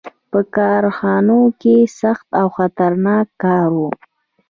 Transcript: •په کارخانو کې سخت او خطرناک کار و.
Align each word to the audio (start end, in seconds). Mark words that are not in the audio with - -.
•په 0.31 0.39
کارخانو 0.57 1.39
کې 1.61 1.75
سخت 2.01 2.27
او 2.41 2.47
خطرناک 2.57 3.25
کار 3.43 3.69
و. 3.77 3.79